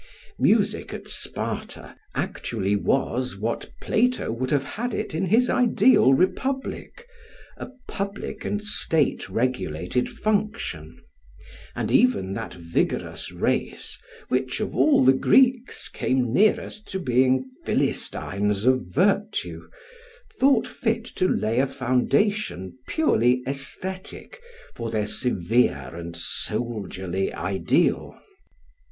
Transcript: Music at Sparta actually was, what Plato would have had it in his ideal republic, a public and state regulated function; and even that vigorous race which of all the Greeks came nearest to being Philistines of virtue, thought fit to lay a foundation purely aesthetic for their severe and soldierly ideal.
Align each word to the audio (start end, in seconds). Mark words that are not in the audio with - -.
Music 0.39 0.95
at 0.95 1.07
Sparta 1.07 1.95
actually 2.15 2.75
was, 2.75 3.37
what 3.37 3.69
Plato 3.79 4.31
would 4.31 4.49
have 4.49 4.63
had 4.63 4.95
it 4.95 5.13
in 5.13 5.25
his 5.25 5.47
ideal 5.47 6.11
republic, 6.15 7.05
a 7.57 7.67
public 7.87 8.43
and 8.43 8.63
state 8.63 9.29
regulated 9.29 10.09
function; 10.09 10.97
and 11.75 11.91
even 11.91 12.33
that 12.33 12.51
vigorous 12.55 13.31
race 13.31 13.99
which 14.27 14.59
of 14.59 14.75
all 14.75 15.05
the 15.05 15.13
Greeks 15.13 15.87
came 15.87 16.33
nearest 16.33 16.87
to 16.87 16.99
being 16.99 17.45
Philistines 17.63 18.65
of 18.65 18.87
virtue, 18.87 19.69
thought 20.39 20.67
fit 20.67 21.05
to 21.05 21.27
lay 21.27 21.59
a 21.59 21.67
foundation 21.67 22.75
purely 22.87 23.43
aesthetic 23.45 24.39
for 24.73 24.89
their 24.89 25.05
severe 25.05 25.91
and 25.95 26.15
soldierly 26.17 27.31
ideal. 27.31 28.19